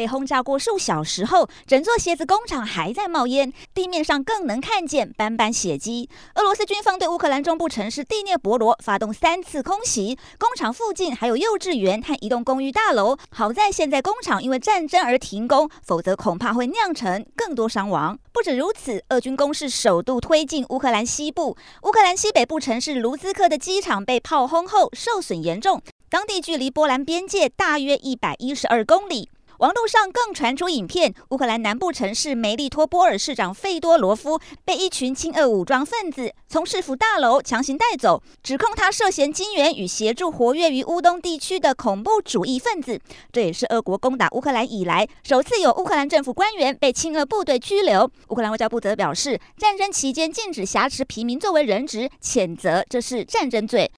[0.00, 6.08] 被轰炸过数小时后，整座鞋子工厂还在冒烟，地面上更能看见斑斑血迹。
[6.36, 13.14] 俄罗斯军方对乌克兰中部城市第聂伯罗发动三次空袭，工厂附近还有幼稚园和一栋公寓大楼。
[13.30, 18.18] 好在现在工厂因为战争而停工，否则恐怕会酿成更多伤亡。
[18.32, 29.28] 不止如此，俄军攻势首度推进乌克兰西部，乌克兰西北部城市卢兹克的机场被炮轰后受损严重，当地距离波兰边界大约一百一十二公里。
[29.60, 42.98] 网络上更传出影片，乌克兰南部城市梅利托波尔市长费多罗夫被一群亲俄武装分子从市府大楼强行带走，指控他涉嫌金援与协助活跃于乌东地区的恐怖主义分子。
[43.30, 48.10] 这也是俄国攻打乌克兰以来首次有乌克兰政府官员被亲俄部队拘留。
[48.28, 53.86] 乌克兰外交部则表示，战争期间禁止挟持平民作为人质，谴责这是战争罪。